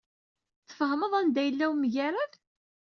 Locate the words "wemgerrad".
1.69-2.33